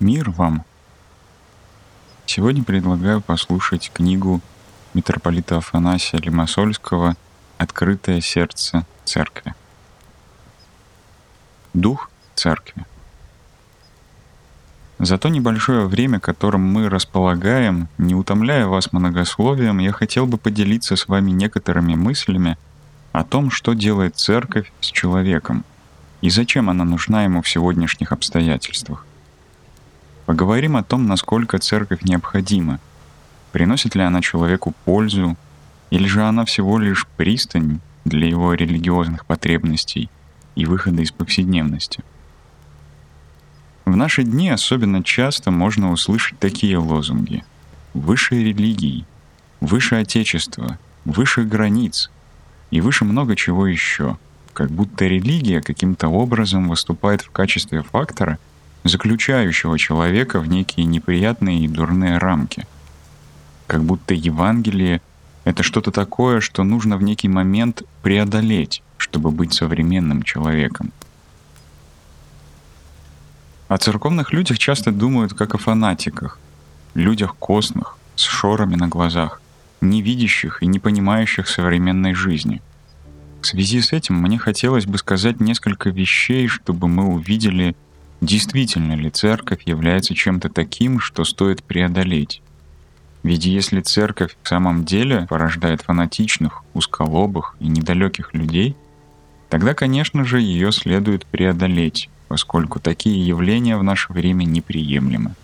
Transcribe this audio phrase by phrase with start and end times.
[0.00, 0.64] Мир вам!
[2.24, 4.40] Сегодня предлагаю послушать книгу
[4.94, 7.16] митрополита Афанасия Лимасольского
[7.58, 9.54] «Открытое сердце церкви».
[11.74, 12.86] Дух церкви.
[14.98, 20.96] За то небольшое время, которым мы располагаем, не утомляя вас многословием, я хотел бы поделиться
[20.96, 22.56] с вами некоторыми мыслями
[23.12, 25.62] о том, что делает церковь с человеком
[26.22, 29.04] и зачем она нужна ему в сегодняшних обстоятельствах.
[30.30, 32.78] Поговорим о том, насколько церковь необходима,
[33.50, 35.36] приносит ли она человеку пользу,
[35.90, 40.08] или же она всего лишь пристань для его религиозных потребностей
[40.54, 42.04] и выхода из повседневности.
[43.84, 47.42] В наши дни особенно часто можно услышать такие лозунги.
[47.92, 49.06] Выше религии,
[49.60, 52.08] выше Отечества, выше границ
[52.70, 54.16] и выше много чего еще.
[54.52, 58.38] Как будто религия каким-то образом выступает в качестве фактора—
[58.84, 62.66] заключающего человека в некие неприятные и дурные рамки.
[63.66, 65.00] Как будто Евангелие—
[65.44, 70.92] это что-то такое, что нужно в некий момент преодолеть, чтобы быть современным человеком.
[73.68, 76.38] О церковных людях часто думают как о фанатиках,
[76.94, 79.40] людях костных, с шорами на глазах,
[79.80, 82.60] не видящих и не понимающих современной жизни.
[83.40, 87.76] В связи с этим мне хотелось бы сказать несколько вещей, чтобы мы увидели—
[88.20, 92.42] Действительно ли церковь является чем-то таким, что стоит преодолеть?
[93.22, 98.76] Ведь если церковь в самом деле порождает фанатичных, узколобых и недалеких людей,
[99.48, 105.34] тогда, конечно же, ее следует преодолеть, поскольку такие явления в наше время неприемлемы.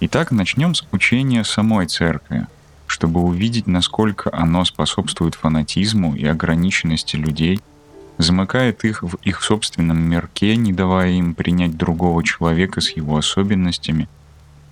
[0.00, 2.46] Итак, начнем с учения самой церкви,
[2.86, 7.60] чтобы увидеть, насколько оно способствует фанатизму и ограниченности людей–
[8.18, 14.08] замыкает их в их собственном мирке, не давая им принять другого человека с его особенностями,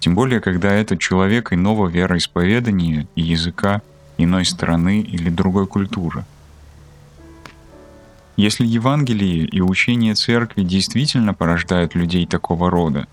[0.00, 3.82] тем более, когда этот человек иного вероисповедания и языка,
[4.19, 6.25] иной страны или другой культуры.
[8.36, 13.06] Если Евангелие и учение церкви действительно порождают людей такого рода,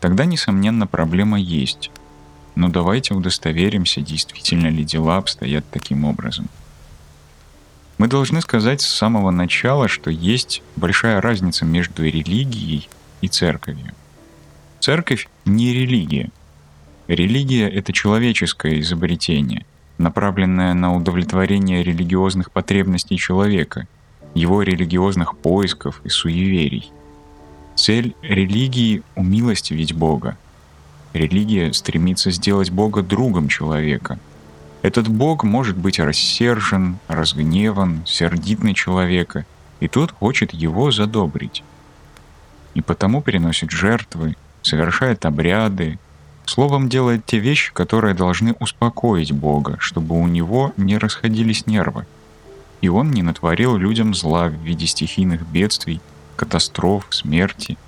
[0.00, 1.90] тогда, несомненно, проблема есть.
[2.54, 6.48] Но давайте удостоверимся, действительно ли дела обстоят таким образом.
[7.96, 12.88] Мы должны сказать с самого начала, что есть большая разница между религией
[13.20, 13.92] и церковью.
[14.80, 16.30] Церковь не религия.
[17.06, 19.64] Религия— это человеческое изобретение,
[19.98, 23.86] направленное на удовлетворение религиозных потребностей человека,
[24.34, 26.90] его религиозных поисков и суеверий.
[27.76, 30.36] Цель религии— умилостивить Бога.
[31.12, 34.18] Религия стремится сделать Бога другом человека—
[34.84, 39.46] этот Бог может быть рассержен, разгневан, сердит на человека,
[39.80, 41.64] и тот хочет его задобрить.
[42.74, 45.98] И потому переносит жертвы, совершает обряды,
[46.44, 52.04] словом делает те вещи, которые должны успокоить Бога, чтобы у него не расходились нервы.
[52.82, 56.02] И он не натворил людям зла в виде стихийных бедствий,
[56.36, 57.78] катастроф, смерти.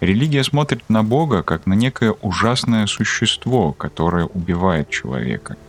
[0.00, 5.56] Религия смотрит на Бога как на некое ужасное существо, которое убивает человека–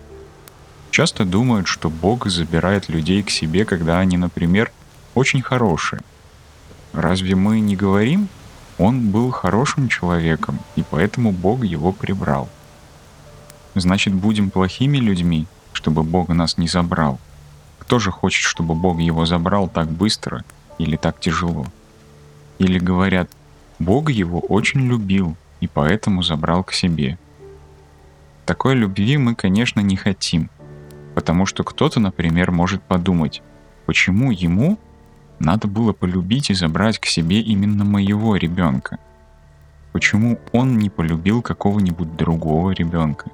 [0.94, 4.72] часто думают, что Бог забирает людей к себе, когда они, например,
[5.16, 6.02] очень хорошие.
[6.94, 8.30] Разве мы не говорим?
[8.78, 12.48] Он был хорошим человеком, и поэтому Бог его прибрал.
[13.74, 17.20] Значит, будем плохими людьми, чтобы Бог нас не забрал.
[17.80, 20.44] Кто же хочет, чтобы Бог его забрал так быстро
[20.78, 21.66] или так тяжело?
[22.60, 23.30] Или говорят,
[23.80, 27.18] Бог его очень любил и поэтому забрал к себе.
[28.46, 30.52] Такой любви мы, конечно, не хотим–
[31.16, 33.42] Потому что кто-то, например, может подумать,
[33.86, 34.78] почему ему
[35.40, 38.98] надо было полюбить и забрать к себе именно моего ребенка?
[39.92, 43.30] Почему он не полюбил какого-нибудь другого ребенка?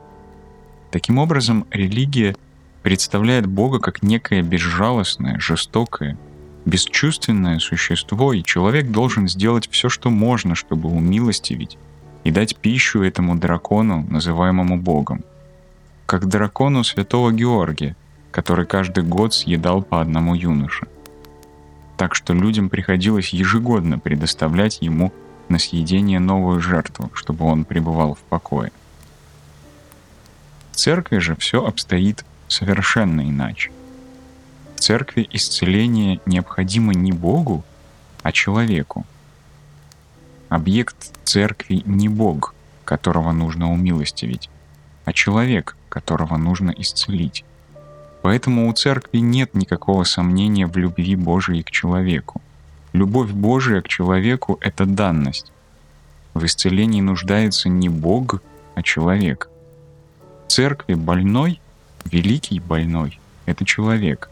[0.92, 2.36] Таким образом, религия
[2.84, 6.18] представляет Бога как некое безжалостное, жестокое,
[6.66, 11.78] бесчувственное существо, и человек должен сделать все, что можно, чтобы умилостивить
[12.26, 15.24] и дать пищу этому дракону, называемому Богом
[16.10, 17.96] как дракону святого Георгия,
[18.32, 20.88] который каждый год съедал по одному юноше.
[21.98, 25.14] Так что людям приходилось ежегодно предоставлять ему
[25.50, 28.72] на съедение новую жертву, чтобы он пребывал в покое.
[30.72, 33.72] В церкви же все обстоит совершенно иначе.
[34.78, 37.64] В церкви исцеление необходимо не Богу,
[38.24, 39.06] а человеку.
[40.50, 44.50] Объект церкви не Бог, которого нужно умилостивить,
[45.10, 47.44] а человек, которого нужно исцелить.
[48.22, 52.44] Поэтому у церкви нет никакого сомнения в любви Божией к человеку.
[52.94, 55.52] Любовь Божия к человеку— это данность.
[56.36, 58.44] В исцелении нуждается не Бог,
[58.76, 59.50] а человек.
[60.46, 61.60] В церкви больной,
[62.06, 64.30] великий больной— это человек.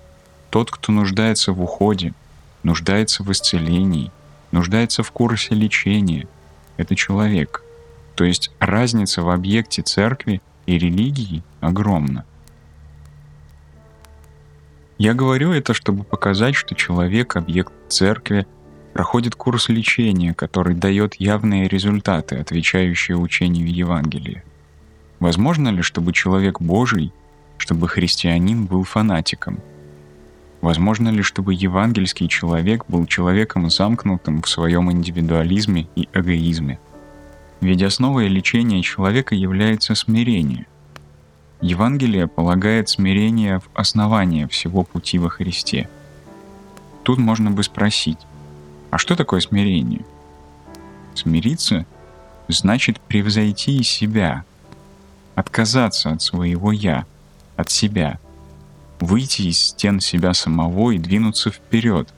[0.52, 2.14] Тот, кто нуждается в уходе,
[2.62, 4.12] нуждается в исцелении,
[4.52, 6.28] нуждается в курсе лечения—
[6.78, 7.64] это человек.
[8.14, 12.26] То есть разница в объекте церкви и религии огромна.
[15.00, 18.46] Я говорю это, чтобы показать, что человек, объект церкви,
[18.94, 24.44] проходит курс лечения, который дает явные результаты, отвечающие учению Евангелия.
[25.20, 27.12] Возможно ли, чтобы человек Божий,
[27.58, 29.60] чтобы христианин был фанатиком?
[30.62, 36.80] Возможно ли, чтобы евангельский человек был человеком замкнутым в своем индивидуализме и эгоизме?
[37.62, 40.66] Ведь основой лечения человека является смирение–
[41.62, 45.90] Евангелие полагает смирение в основание всего пути во Христе.
[47.04, 48.20] Тут можно бы спросить,
[48.92, 50.06] а что такое смирение?
[51.16, 51.86] Смириться
[52.48, 54.46] значит превзойти себя,
[55.34, 57.06] отказаться от своего «я»,
[57.56, 58.20] от себя,
[59.00, 62.14] выйти из стен себя самого и двинуться вперед,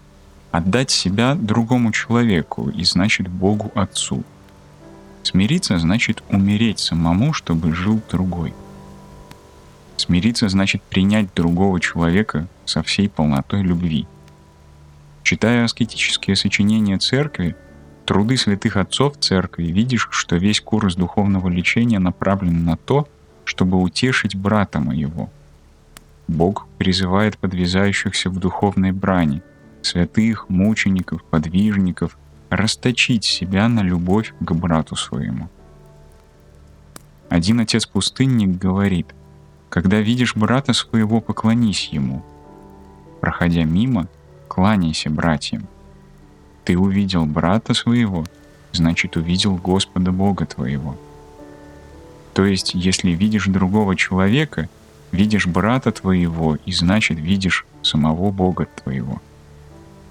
[0.51, 4.23] отдать себя другому человеку и значит Богу Отцу.
[5.29, 8.53] Смириться значит умереть самому, чтобы жил другой–
[9.99, 14.07] Смириться значит принять другого человека со всей полнотой любви.
[15.23, 17.57] Читая аскетические сочинения церкви,
[18.05, 23.09] труды святых отцов церкви, видишь, что весь курс духовного лечения направлен на то,
[23.43, 25.29] чтобы утешить брата моего.
[26.29, 29.41] Бог призывает подвязающихся в духовной брани,
[29.81, 32.17] святых, мучеников, подвижников,
[32.49, 35.49] расточить себя на любовь к брату своему.
[37.29, 39.13] Один отец-пустынник говорит,
[39.69, 42.23] когда видишь брата своего, поклонись ему.
[43.21, 44.07] Проходя мимо,
[44.47, 45.67] кланяйся братьям.
[46.65, 48.25] Ты увидел брата своего,
[48.71, 50.97] значит увидел Господа Бога твоего.
[52.33, 54.69] То есть, если видишь другого человека,
[55.11, 59.21] видишь брата твоего, и значит видишь самого Бога твоего.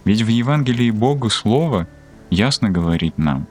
[0.04, 1.86] Ведь в Евангелии Бога Слово
[2.30, 3.46] ясно говорит нам,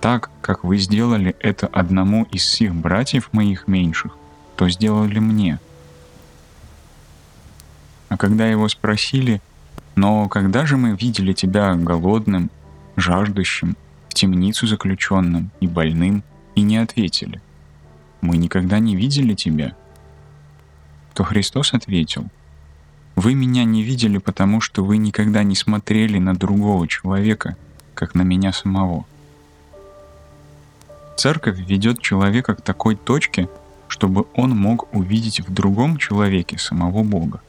[0.00, 4.16] так, как вы сделали это одному из всех братьев моих меньших,
[4.56, 5.58] то сделали мне.
[8.08, 9.40] А когда его спросили,
[9.94, 12.50] но когда же мы видели тебя голодным,
[12.96, 13.76] жаждущим,
[14.08, 16.22] в темницу заключенным и больным,
[16.54, 17.40] и не ответили,
[18.20, 19.76] мы никогда не видели тебя,
[21.14, 22.26] то Христос ответил,
[23.14, 27.56] вы меня не видели, потому что вы никогда не смотрели на другого человека,
[27.96, 29.04] как на меня самого.
[31.16, 33.48] Церковь ведет человека к такой точке,
[33.88, 37.40] чтобы он мог увидеть в другом человеке самого Бога.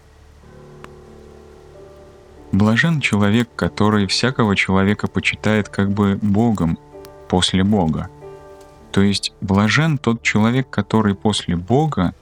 [2.53, 6.79] Блажен человек, который всякого человека почитает как бы Богом
[7.27, 8.09] после Бога.
[8.91, 12.13] То есть блажен тот человек, который после Бога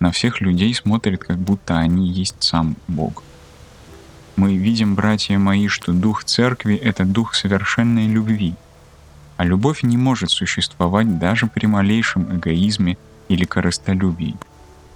[0.00, 3.22] на всех людей смотрит, как будто они есть сам Бог.
[4.36, 8.54] Мы видим, братья мои, что дух церкви— это дух совершенной любви.
[9.36, 12.96] А любовь не может существовать даже при малейшем эгоизме—
[13.28, 14.36] или корыстолюбии.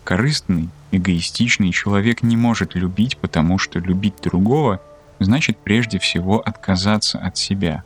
[0.04, 4.80] Корыстный, эгоистичный человек не может любить, потому что любить другого
[5.18, 7.82] значит прежде всего отказаться от себя.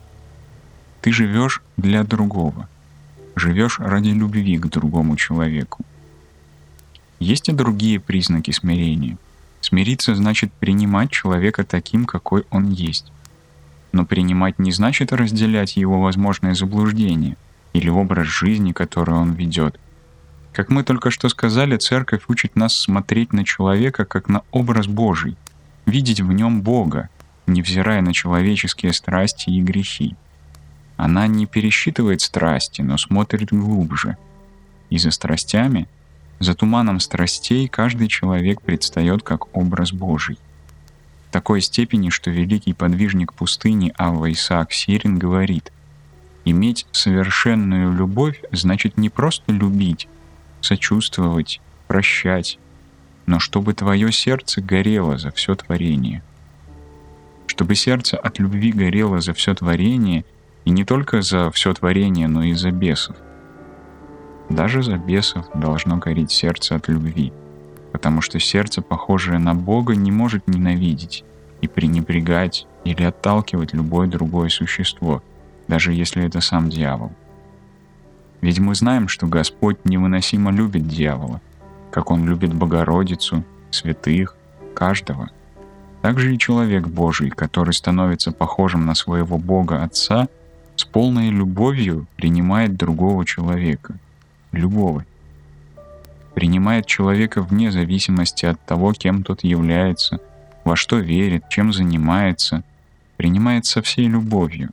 [1.01, 2.69] Ты живешь для другого,
[3.35, 5.83] живешь ради любви к другому человеку.
[7.19, 9.17] Есть и другие признаки смирения.
[9.63, 13.11] Смириться значит принимать человека таким, какой он есть.
[13.93, 17.37] Но принимать не значит разделять его возможные заблуждения
[17.73, 19.79] или образ жизни, который он ведет,
[20.53, 25.35] как мы только что сказали, церковь учит нас смотреть на человека как на образ Божий,
[25.87, 27.09] видеть в нем Бога,
[27.47, 30.15] невзирая на человеческие страсти и грехи.
[30.95, 34.15] Она не пересчитывает страсти, но смотрит глубже.
[34.91, 35.87] И за страстями,
[36.39, 40.37] за туманом страстей каждый человек предстает как образ Божий.
[41.29, 45.71] В такой степени, что великий подвижник пустыни Авва Исаак Сирин говорит,
[46.45, 50.07] «Иметь совершенную любовь значит не просто любить,
[50.61, 52.59] сочувствовать, прощать,
[53.25, 56.23] но чтобы твое сердце горело за все творение.
[57.47, 60.25] Чтобы сердце от любви горело за все творение,
[60.65, 63.15] и не только за все творение, но и за бесов.
[64.53, 67.33] Даже за бесов должно гореть сердце от любви,
[67.91, 71.23] потому что сердце, похожее на Бога, не может ненавидеть
[71.61, 75.23] и пренебрегать или отталкивать любое другое существо,
[75.67, 77.11] даже если это сам дьявол.
[78.41, 81.41] Ведь мы знаем, что Господь невыносимо любит дьявола,
[81.89, 84.35] как Он любит Богородицу, святых,
[84.75, 85.31] каждого.
[86.03, 90.27] Также и человек Божий, который становится похожим на своего Бога Отца,
[90.75, 93.97] с полной любовью принимает другого человека.
[94.53, 95.05] Любого.
[96.35, 100.19] Принимает человека вне зависимости от того, кем тот является,
[100.63, 102.63] во что верит, чем занимается.
[103.17, 104.69] Принимает со всей любовью.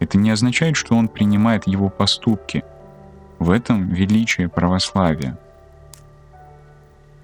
[0.00, 2.64] Это не означает, что он принимает его поступки.
[3.38, 5.38] В этом величие православия.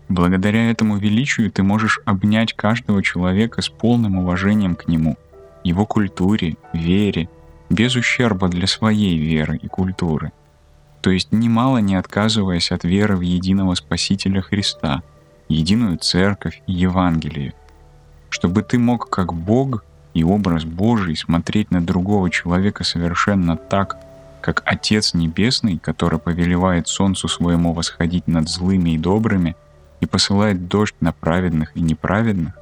[0.09, 5.17] Благодаря этому величию ты можешь обнять каждого человека с полным уважением к нему,
[5.63, 7.29] его культуре, вере,
[7.71, 10.33] без ущерба для своей веры и культуры.
[11.00, 15.02] То есть немало не отказываясь от веры в единого Спасителя Христа,
[15.49, 17.54] единую Церковь и Евангелие,
[18.28, 23.97] чтобы ты мог как Бог и образ Божий смотреть на другого человека совершенно так,
[24.40, 29.57] как Отец Небесный, который повелевает солнцу своему восходить над злыми и добрыми
[30.00, 32.54] и посылает дождь на праведных и неправедных,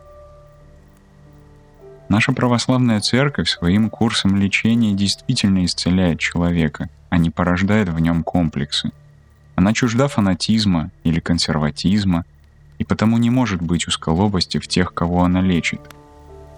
[2.09, 8.93] Наша православная церковь своим курсом лечения действительно исцеляет человека, а не порождает в нем комплексы.
[9.57, 12.25] Она чужда фанатизма или консерватизма,
[12.79, 15.81] и потому не может быть узколобости в тех, кого она лечит.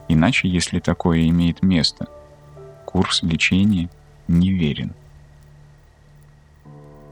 [0.08, 2.06] Иначе, если такое имеет место,
[2.84, 3.88] курс лечения
[4.28, 4.92] неверен.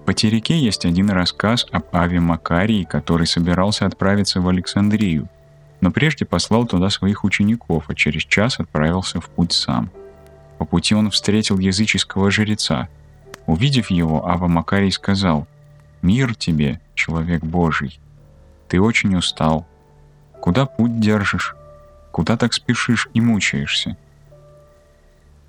[0.04, 5.28] По Тереке есть один рассказ об Аве Макарии, который собирался отправиться в Александрию–
[5.80, 9.90] но прежде послал туда своих учеников, а через час отправился в путь сам.
[10.58, 12.88] По пути он встретил языческого жреца.
[13.46, 15.46] Увидев его, Ава Макарий сказал,
[16.02, 18.00] «Мир тебе, человек Божий!
[18.68, 19.66] Ты очень устал.
[20.40, 21.56] Куда путь держишь?
[22.10, 23.96] Куда так спешишь и мучаешься?»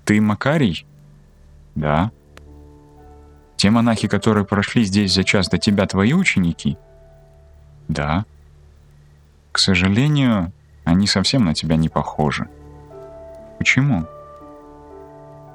[0.04, 0.86] «Ты Макарий?»
[1.74, 2.10] «Да».
[3.56, 6.78] «Те монахи, которые прошли здесь за час до тебя, твои ученики?»
[7.88, 8.24] «Да».
[9.60, 12.48] Сожалению, они совсем на тебя не похожи.
[13.58, 14.06] Почему?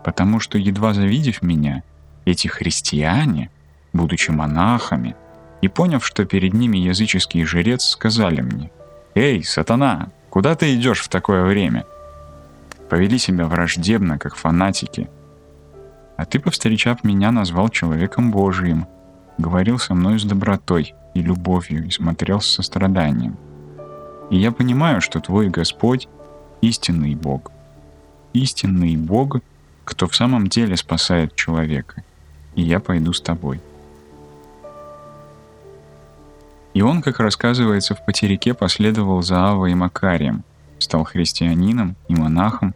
[0.03, 1.81] Потому что, едва завидев меня,
[2.23, 3.49] эти христиане,
[3.93, 5.15] будучи монахами,
[5.63, 8.69] и поняв, что перед ними языческий жрец, сказали мне,
[9.15, 11.83] «Эй, сатана, куда ты идешь в такое время?»
[12.91, 15.09] Повели себя враждебно, как фанатики.
[16.15, 18.85] А ты, повстречав меня, назвал человеком Божиим,
[19.39, 23.39] говорил со мной с добротой и любовью и смотрел с состраданием.
[24.29, 26.07] И я понимаю, что твой Господь—
[26.61, 27.51] истинный Бог.
[28.33, 29.37] Истинный Бог,
[29.83, 32.03] кто в самом деле спасает человека.
[32.55, 33.61] И я пойду с тобой.
[36.73, 40.43] И он, как рассказывается в потерике, последовал за Авой и Макарием,
[40.79, 42.73] стал христианином и монахом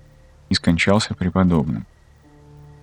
[0.50, 1.86] и скончался преподобным.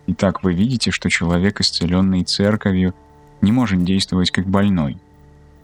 [0.08, 2.94] Итак, вы видите, что человек, исцеленный церковью,
[3.40, 4.98] не может действовать как больной.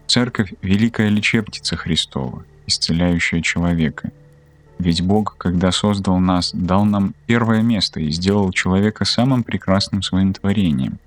[0.07, 4.11] Церковь— великая лечебница Христова— исцеляющее человека.
[4.79, 10.33] Ведь Бог, когда создал нас, дал нам первое место и сделал человека самым прекрасным своим
[10.33, 10.99] творением.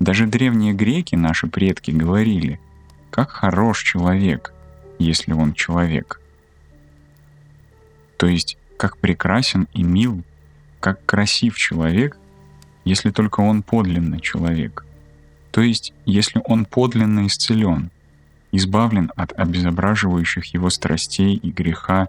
[0.00, 2.60] Даже древние греки, наши предки, говорили,
[3.10, 4.52] как хорош человек,
[4.98, 6.20] если он человек.
[8.16, 10.22] То есть, как прекрасен и мил,
[10.80, 12.18] как красив человек,
[12.84, 14.84] если только он подлинный человек.
[15.50, 17.90] То есть, если он подлинно исцелен,
[18.52, 22.08] избавлен от обезображивающих его страстей и греха,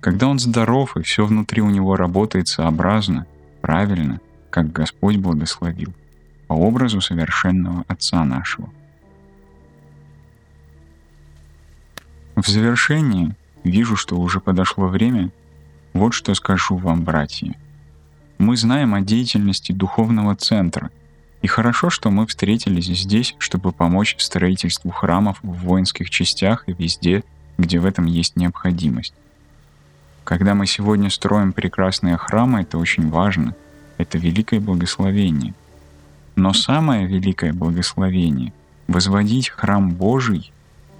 [0.00, 3.26] когда он здоров и все внутри у него работает сообразно,
[3.60, 5.92] правильно, как Господь благословил,
[6.46, 8.70] по образу совершенного Отца нашего.
[12.36, 15.30] В завершении вижу, что уже подошло время,
[15.92, 17.54] вот что скажу вам, братья.
[18.38, 20.90] Мы знаем о деятельности духовного центра–
[21.44, 27.22] и хорошо, что мы встретились здесь, чтобы помочь строительству храмов в воинских частях и везде,
[27.58, 29.12] где в этом есть необходимость.
[30.24, 33.54] Когда мы сегодня строим прекрасные храмы, это очень важно.
[33.98, 35.52] Это великое благословение.
[36.34, 38.54] Но самое великое благословение—
[38.88, 40.50] возводить храм Божий,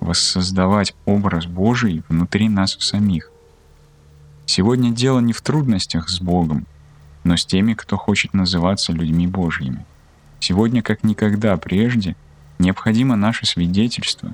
[0.01, 3.31] воссоздавать образ Божий внутри нас самих.
[4.45, 6.67] Сегодня дело не в трудностях с Богом,
[7.25, 9.87] но с теми, кто хочет называться людьми Божьими.
[10.47, 12.17] Сегодня, как никогда прежде,
[12.59, 14.33] необходимо наше свидетельство.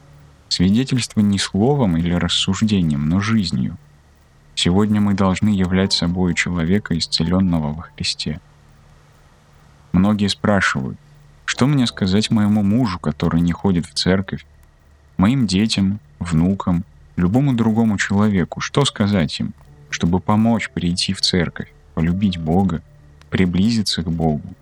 [0.48, 3.76] Свидетельство не словом или рассуждением, но жизнью.
[4.56, 8.40] Сегодня мы должны являть собой человека, исцеленного во Христе.
[9.92, 10.98] Многие спрашивают,
[11.44, 14.44] что мне сказать моему мужу, который не ходит в церковь,
[15.16, 16.82] моим детям, внукам,
[17.14, 19.54] любому другому человеку, что сказать им,
[19.90, 22.82] чтобы помочь прийти в церковь, полюбить Бога,
[23.30, 24.56] приблизиться к Богу,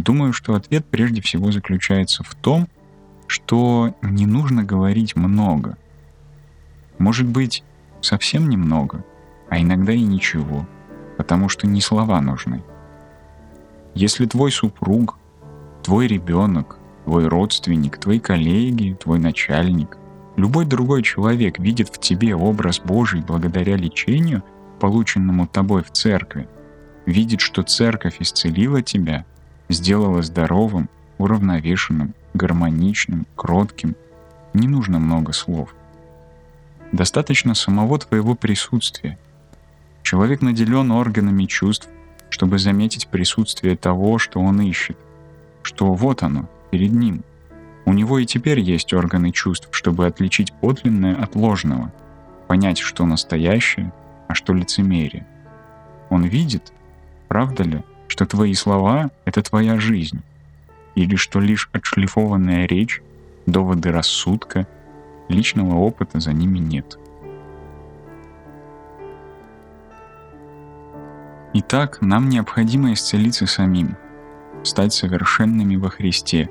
[0.00, 2.68] Думаю, что ответ прежде всего заключается в том,
[3.26, 5.76] что не нужно говорить много.
[6.96, 7.62] Может быть,
[8.00, 9.04] совсем немного,
[9.50, 10.66] а иногда и ничего,
[11.18, 12.62] потому что не слова нужны.
[13.94, 15.18] Если твой супруг,
[15.82, 19.98] твой ребенок, твой родственник, твои коллеги, твой начальник,
[20.36, 24.42] любой другой человек видит в тебе образ Божий благодаря лечению,
[24.80, 26.48] полученному тобой в церкви,
[27.04, 29.26] видит, что церковь исцелила тебя,
[29.70, 33.96] сделала здоровым, уравновешенным, гармоничным, кротким,
[34.52, 35.74] не нужно много слов.
[36.92, 39.18] Достаточно самого твоего присутствия.
[40.02, 41.88] Человек наделен органами чувств,
[42.30, 44.98] чтобы заметить присутствие того, что он ищет,
[45.62, 47.22] что вот оно, перед ним.
[47.84, 51.92] У него и теперь есть органы чувств, чтобы отличить подлинное от ложного,
[52.48, 53.92] понять, что настоящее,
[54.28, 55.26] а что лицемерие.
[56.08, 56.72] Он видит,
[57.28, 60.20] правда ли, что твои слова— это твоя жизнь,
[60.96, 63.02] или что лишь отшлифованная речь,
[63.46, 64.66] доводы рассудка,
[65.28, 66.98] личного опыта за ними нет.
[71.54, 73.96] Итак, нам необходимо исцелиться самим,
[74.64, 76.50] стать совершенными во Христе,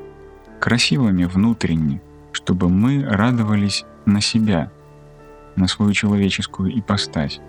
[0.62, 2.02] красивыми внутренне,
[2.32, 4.72] чтобы мы радовались на себя,
[5.58, 7.42] на свою человеческую ипостась.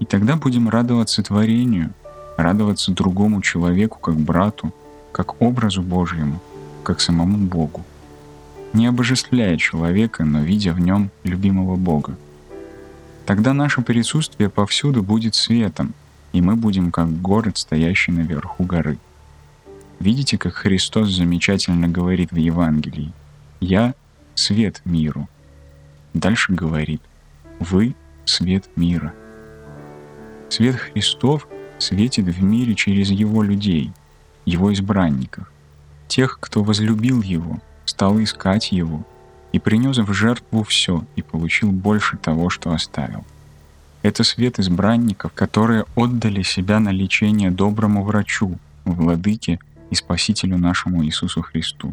[0.00, 1.94] И тогда будем радоваться творению,
[2.36, 4.72] радоваться другому человеку как брату,
[5.12, 6.40] как образу Божьему,
[6.82, 7.84] как самому Богу.
[8.72, 12.16] Не обожествляя человека, но видя в нем любимого Бога.
[13.24, 15.94] Тогда наше присутствие повсюду будет светом—
[16.36, 18.98] и мы будем как город, стоящий наверху горы.
[20.00, 23.14] Видите, как Христос замечательно говорит в Евангелии
[23.58, 23.94] «Я—
[24.34, 25.30] свет миру».
[26.12, 27.00] Дальше говорит
[27.58, 27.94] «Вы—
[28.26, 29.14] свет мира».
[30.50, 33.92] Свет Христов светит в мире через Его людей,
[34.44, 35.50] Его избранников,
[36.08, 39.06] тех, кто возлюбил Его, стал искать Его
[39.52, 43.24] и принес в жертву все и получил больше того, что оставил—
[44.06, 49.58] это свет избранников, которые отдали себя на лечение доброму врачу, владыке
[49.90, 51.92] и спасителю нашему Иисусу Христу.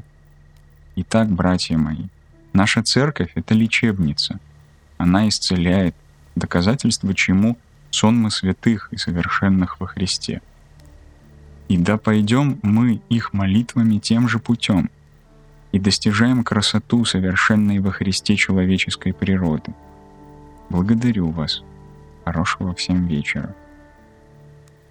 [0.95, 2.05] Итак, братья мои,
[2.53, 4.39] наша церковь— это лечебница.
[4.99, 5.95] Она исцеляет,
[6.36, 7.57] доказательство чему—
[7.93, 10.41] сон мы святых и совершенных во Христе.
[11.67, 14.89] И да пойдем мы их молитвами тем же путем
[15.71, 19.73] и достижаем красоту совершенной во Христе человеческой природы.
[20.69, 21.63] Благодарю вас.
[22.25, 23.56] Хорошего всем вечера.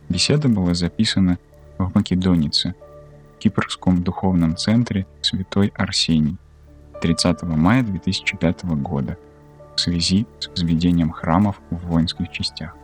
[0.09, 1.39] Беседа была записана
[1.79, 2.75] в Македонице,
[3.41, 6.37] Кипрском духовном центре Святой Арсений
[7.01, 9.19] 30 мая 2005 года
[9.75, 12.77] в связи с возведением храмов в воинских частях.